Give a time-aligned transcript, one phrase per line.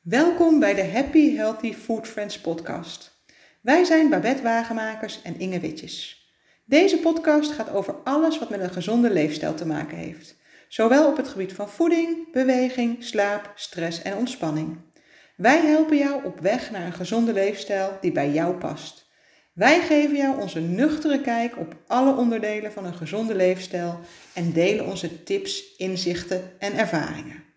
[0.00, 3.22] Welkom bij de Happy Healthy Food Friends podcast.
[3.60, 6.28] Wij zijn Babette Wagenmakers en Inge Witjes.
[6.64, 10.36] Deze podcast gaat over alles wat met een gezonde leefstijl te maken heeft.
[10.68, 14.78] Zowel op het gebied van voeding, beweging, slaap, stress en ontspanning.
[15.36, 19.10] Wij helpen jou op weg naar een gezonde leefstijl die bij jou past.
[19.52, 24.00] Wij geven jou onze nuchtere kijk op alle onderdelen van een gezonde leefstijl
[24.34, 27.49] en delen onze tips, inzichten en ervaringen.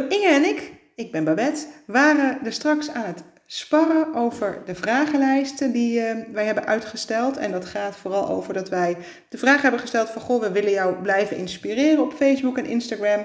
[0.00, 5.72] Inge en ik, ik ben Babette, waren er straks aan het sparren over de vragenlijsten
[5.72, 7.36] die uh, wij hebben uitgesteld.
[7.36, 8.96] En dat gaat vooral over dat wij
[9.28, 10.22] de vraag hebben gesteld van...
[10.22, 13.24] Goh, we willen jou blijven inspireren op Facebook en Instagram.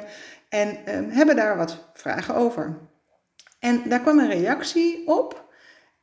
[0.49, 2.77] En uh, hebben daar wat vragen over.
[3.59, 5.49] En daar kwam een reactie op.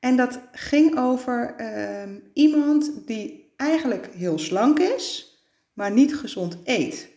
[0.01, 5.35] En dat ging over uh, iemand die eigenlijk heel slank is,
[5.73, 7.14] maar niet gezond eet.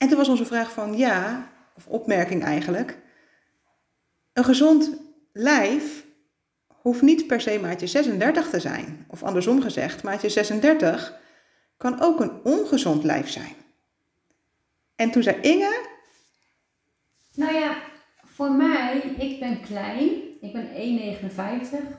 [0.00, 2.98] En toen was onze vraag van ja, of opmerking eigenlijk.
[4.32, 4.96] Een gezond
[5.32, 6.04] lijf
[6.66, 9.04] hoeft niet per se maatje 36 te zijn.
[9.08, 11.18] Of andersom gezegd, maatje 36
[11.76, 13.54] kan ook een ongezond lijf zijn.
[14.96, 15.86] En toen zei Inge.
[17.34, 17.76] Nou ja,
[18.24, 20.10] voor mij, ik ben klein.
[20.40, 20.68] Ik ben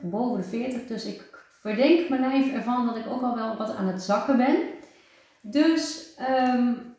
[0.00, 0.86] boven de 40.
[0.86, 1.22] Dus ik
[1.60, 4.56] verdenk mijn lijf ervan dat ik ook al wel wat aan het zakken ben.
[5.40, 6.91] Dus um,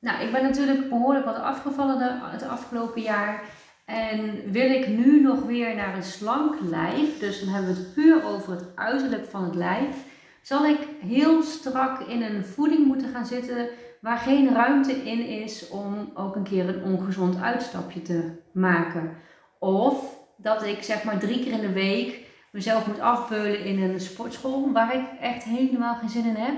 [0.00, 3.42] nou, ik ben natuurlijk behoorlijk wat afgevallen de, het afgelopen jaar.
[3.84, 7.94] En wil ik nu nog weer naar een slank lijf, dus dan hebben we het
[7.94, 9.96] puur over het uiterlijk van het lijf,
[10.42, 13.68] zal ik heel strak in een voeding moeten gaan zitten
[14.00, 19.16] waar geen ruimte in is om ook een keer een ongezond uitstapje te maken.
[19.58, 24.00] Of dat ik zeg maar drie keer in de week mezelf moet afbeulen in een
[24.00, 26.54] sportschool waar ik echt helemaal geen zin in heb.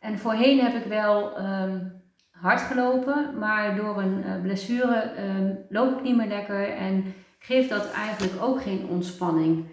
[0.00, 2.02] En voorheen heb ik wel um,
[2.42, 7.68] hard gelopen, maar door een uh, blessure um, loop ik niet meer lekker en geeft
[7.68, 9.64] dat eigenlijk ook geen ontspanning.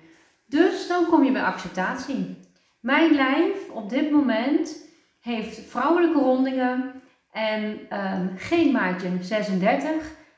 [0.46, 2.38] Dus dan kom je bij acceptatie.
[2.80, 4.88] Mijn lijf op dit moment
[5.22, 6.92] heeft vrouwelijke rondingen
[7.32, 9.92] en um, geen maatje 36,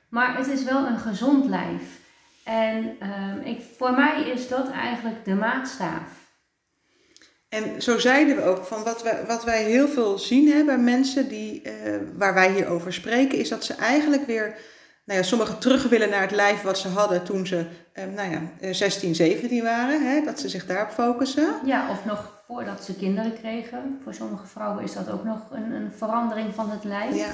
[0.09, 2.00] maar het is wel een gezond lijf.
[2.44, 6.21] En um, ik, voor mij is dat eigenlijk de maatstaaf.
[7.52, 10.78] En zo zeiden we ook van wat wij, wat wij heel veel zien hè, bij
[10.78, 11.72] mensen die, uh,
[12.18, 14.56] waar wij hier over spreken, is dat ze eigenlijk weer,
[15.06, 18.32] nou ja, sommigen terug willen naar het lijf wat ze hadden toen ze, uh, nou
[18.32, 21.56] ja, 16, 17 waren, hè, dat ze zich daarop focussen.
[21.66, 24.00] Ja, of nog voordat ze kinderen kregen.
[24.04, 27.16] Voor sommige vrouwen is dat ook nog een, een verandering van het lijf.
[27.16, 27.30] Ja.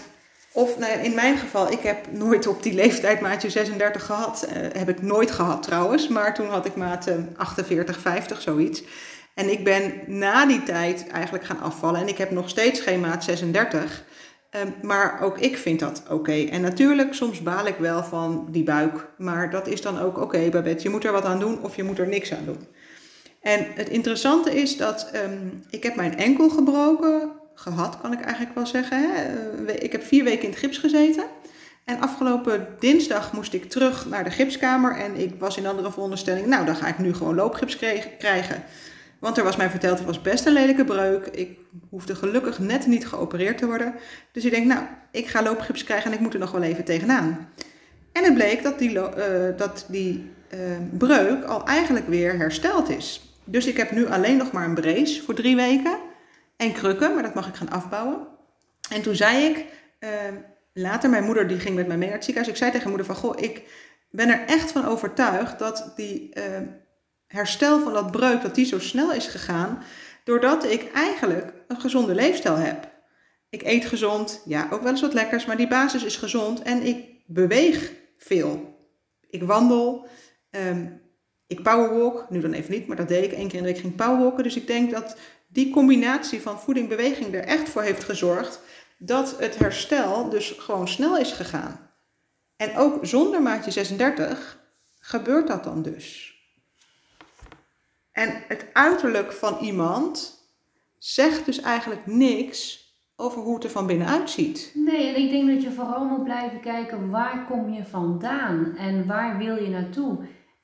[0.52, 4.48] Of nou ja, in mijn geval, ik heb nooit op die leeftijd maatje 36 gehad.
[4.48, 8.84] Uh, heb ik nooit gehad trouwens, maar toen had ik maat 48, 50, zoiets.
[9.38, 12.02] En ik ben na die tijd eigenlijk gaan afvallen.
[12.02, 14.03] En ik heb nog steeds geen maat 36.
[14.52, 16.46] Um, maar ook ik vind dat oké.
[16.46, 19.08] En natuurlijk, soms baal ik wel van die buik.
[19.18, 20.84] Maar dat is dan ook oké, Babette.
[20.84, 22.68] Je moet er wat aan doen of je moet er niks aan doen.
[23.42, 27.31] En het interessante is dat um, ik heb mijn enkel gebroken.
[27.56, 29.12] Gehad, kan ik eigenlijk wel zeggen.
[29.12, 29.72] Hè?
[29.74, 31.24] Ik heb vier weken in het gips gezeten.
[31.86, 34.96] En afgelopen dinsdag moest ik terug naar de gipskamer.
[34.96, 36.48] En ik was in andere veronderstelling.
[36.48, 37.78] Nou, dan ga ik nu gewoon loopgips
[38.18, 38.64] krijgen.
[39.20, 41.28] Want er was mij verteld, het was best een lelijke breuk.
[41.28, 43.96] Ik hoefde gelukkig net niet geopereerd te worden.
[44.32, 46.84] Dus ik denk, nou, ik ga loopgips krijgen en ik moet er nog wel even
[46.84, 47.50] tegenaan.
[48.12, 49.04] En het bleek dat die, uh,
[49.58, 50.60] dat die uh,
[50.98, 53.38] breuk al eigenlijk weer hersteld is.
[53.44, 55.98] Dus ik heb nu alleen nog maar een brace voor drie weken.
[56.58, 58.28] En krukken, maar dat mag ik gaan afbouwen.
[58.90, 59.66] En toen zei ik,
[60.00, 60.10] uh,
[60.74, 62.56] later, mijn moeder die ging met mij mee naar het ziekenhuis.
[62.56, 63.62] Ik zei tegen moeder van, goh, ik
[64.10, 66.34] ben er echt van overtuigd dat die
[67.28, 69.84] herstel van dat breuk, dat die zo snel is gegaan,
[70.24, 72.96] doordat ik eigenlijk een gezonde leefstijl heb.
[73.50, 76.82] Ik eet gezond, ja, ook wel eens wat lekkers, maar die basis is gezond en
[76.82, 78.76] ik beweeg veel.
[79.30, 80.08] Ik wandel,
[80.52, 81.02] um,
[81.48, 83.82] ik powerwalk, nu dan even niet, maar dat deed ik één keer in de week
[83.82, 84.44] ging powerwalken.
[84.44, 85.18] Dus ik denk dat
[85.48, 88.62] die combinatie van voeding beweging er echt voor heeft gezorgd
[88.98, 91.90] dat het herstel dus gewoon snel is gegaan.
[92.56, 94.60] En ook zonder maatje 36
[95.00, 96.37] gebeurt dat dan dus.
[98.18, 100.42] En het uiterlijk van iemand
[100.98, 102.86] zegt dus eigenlijk niks
[103.16, 104.72] over hoe het er van binnenuit ziet.
[104.74, 109.06] Nee, en ik denk dat je vooral moet blijven kijken waar kom je vandaan en
[109.06, 110.18] waar wil je naartoe.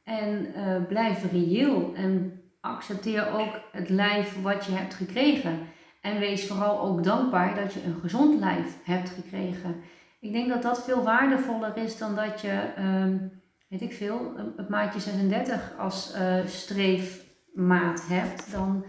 [0.04, 5.60] En uh, blijf reëel en accepteer ook het lijf wat je hebt gekregen.
[6.02, 9.76] En wees vooral ook dankbaar dat je een gezond lijf hebt gekregen.
[10.20, 13.30] Ik denk dat dat veel waardevoller is dan dat je, uh,
[13.68, 18.86] weet ik veel, het maatje 36 als uh, streef maat hebt dan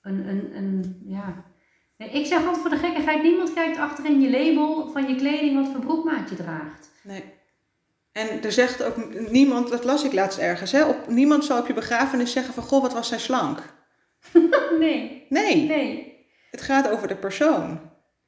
[0.00, 1.44] een, een, een, ja,
[1.96, 5.54] Ik zeg altijd voor de gekkigheid, niemand kijkt achter in je label van je kleding
[5.62, 6.90] wat voor broekmaat je draagt.
[7.02, 7.24] Nee.
[8.12, 8.96] En er zegt ook
[9.30, 12.62] niemand, dat las ik laatst ergens, hè, op, niemand zal op je begrafenis zeggen van,
[12.62, 13.58] goh, wat was zij slank.
[14.78, 15.26] nee.
[15.28, 16.26] Nee, Nee.
[16.50, 17.80] het gaat over de persoon.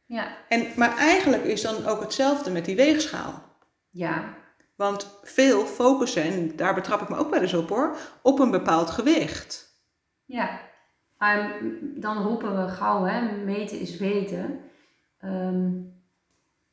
[0.07, 0.37] Ja.
[0.49, 3.43] En, maar eigenlijk is dan ook hetzelfde met die weegschaal.
[3.91, 4.35] Ja.
[4.77, 8.51] Want veel focussen, en daar betrap ik me ook wel eens op hoor, op een
[8.51, 9.66] bepaald gewicht.
[10.27, 10.61] Ja.
[11.19, 14.61] Maar dan roepen we gauw, hè, meten is weten.
[15.21, 15.71] Ehm,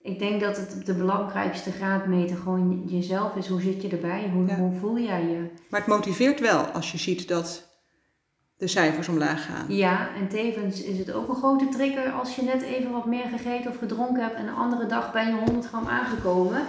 [0.01, 3.47] ik denk dat het de belangrijkste graadmeter gewoon jezelf is.
[3.47, 4.29] Hoe zit je erbij?
[4.33, 4.55] Hoe, Ja.
[4.55, 5.49] hoe voel jij je?
[5.69, 7.71] Maar het motiveert wel als je ziet dat
[8.57, 9.65] de cijfers omlaag gaan.
[9.75, 13.25] Ja, en tevens is het ook een grote trigger als je net even wat meer
[13.25, 16.61] gegeten of gedronken hebt en de andere dag ben je 100 gram aangekomen.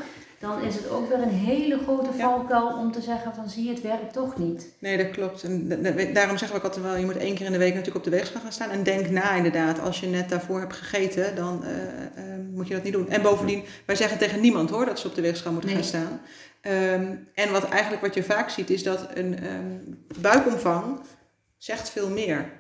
[0.45, 2.25] Dan is het ook weer een hele grote Ja.
[2.25, 4.75] valkuil om te zeggen van zie je het werkt toch niet.
[4.79, 5.43] Nee, dat klopt.
[5.43, 5.69] En
[6.13, 8.11] daarom zeggen we ook altijd wel, je moet één keer in de week natuurlijk op
[8.11, 8.71] de weegschaal gaan staan.
[8.71, 12.75] En denk na inderdaad, als je net daarvoor hebt gegeten, dan eh, eh, moet je
[12.75, 13.09] dat niet doen.
[13.09, 15.79] En bovendien, wij zeggen tegen niemand hoor, dat ze op de weegschaal moeten Nee.
[15.79, 16.21] gaan staan.
[16.61, 19.79] Ehm, en wat eigenlijk wat je vaak ziet, is dat een ehm,
[20.21, 21.01] buikomvang
[21.57, 22.53] zegt veel meer.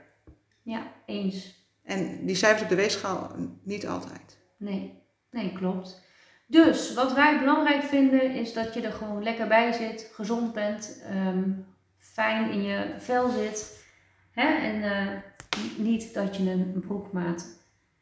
[0.62, 1.62] Ja, eens.
[1.82, 3.30] En die cijfers op de weegschaal
[3.62, 4.38] niet altijd.
[4.58, 6.02] Nee, nee, klopt.
[6.46, 11.02] Dus wat wij belangrijk vinden is dat je er gewoon lekker bij zit, gezond bent,
[11.08, 11.50] ehm,
[11.98, 13.84] fijn in je vel zit.
[14.30, 14.48] Hè?
[14.48, 15.08] En eh,
[15.76, 17.46] niet dat je een broekmaat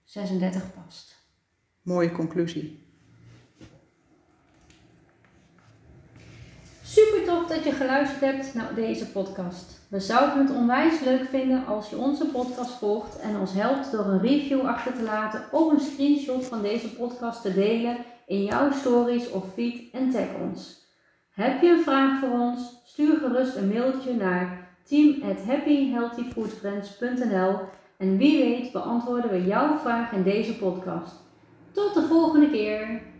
[0.05, 1.21] 36 past.
[1.83, 2.81] Mooie conclusie.
[6.83, 9.81] Super tof dat je geluisterd hebt naar deze podcast.
[9.89, 14.05] We zouden het onwijs leuk vinden als je onze podcast volgt en ons helpt door
[14.05, 17.97] een review achter te laten of een screenshot van deze podcast te delen
[18.27, 20.87] in jouw stories of feed en tag ons.
[21.31, 22.83] Heb je een vraag voor ons?
[22.85, 27.59] Stuur gerust een mailtje naar team@happyhealthyfoodfriends.nl
[27.97, 31.15] en wie weet beantwoorden we jouw vraag in deze podcast.
[31.73, 33.12] Tot de volgende keer!